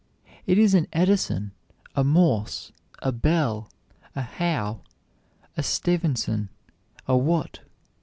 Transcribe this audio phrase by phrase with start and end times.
[0.47, 1.51] It is an Edison,
[1.95, 2.71] a Morse,
[3.03, 3.69] a Bell,
[4.15, 4.81] a Howe,
[5.55, 6.49] a Stephenson,
[7.07, 7.59] a Watt.